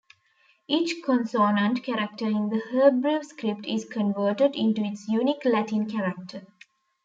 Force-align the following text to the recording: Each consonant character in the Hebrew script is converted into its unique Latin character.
Each 0.67 0.95
consonant 1.05 1.83
character 1.83 2.25
in 2.25 2.49
the 2.49 2.59
Hebrew 2.71 3.21
script 3.21 3.67
is 3.67 3.85
converted 3.85 4.55
into 4.55 4.81
its 4.81 5.07
unique 5.07 5.45
Latin 5.45 5.85
character. 5.87 6.41